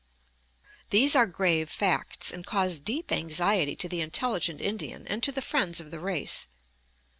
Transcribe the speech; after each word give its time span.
These 0.89 1.15
are 1.15 1.27
grave 1.27 1.69
facts, 1.69 2.31
and 2.31 2.43
cause 2.43 2.79
deep 2.79 3.11
anxiety 3.11 3.75
to 3.75 3.87
the 3.87 4.01
intelligent 4.01 4.59
Indian 4.59 5.05
and 5.05 5.21
to 5.21 5.31
the 5.31 5.43
friends 5.43 5.79
of 5.79 5.91
the 5.91 5.99
race. 5.99 6.47